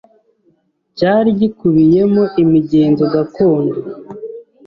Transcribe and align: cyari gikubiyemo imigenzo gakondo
cyari 0.97 1.29
gikubiyemo 1.39 2.23
imigenzo 2.43 3.03
gakondo 3.13 3.77